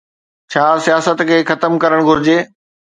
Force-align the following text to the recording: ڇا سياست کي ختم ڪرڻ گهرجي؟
ڇا 0.51 0.65
سياست 0.85 1.21
کي 1.29 1.39
ختم 1.49 1.79
ڪرڻ 1.83 2.05
گهرجي؟ 2.11 2.37